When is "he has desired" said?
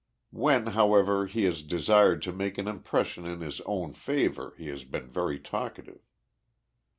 1.27-2.23